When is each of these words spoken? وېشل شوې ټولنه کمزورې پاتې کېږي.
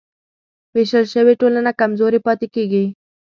وېشل 0.73 1.05
شوې 1.13 1.33
ټولنه 1.41 1.71
کمزورې 1.79 2.19
پاتې 2.25 2.47
کېږي. 2.55 2.85